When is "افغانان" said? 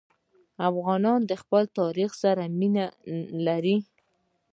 0.69-1.19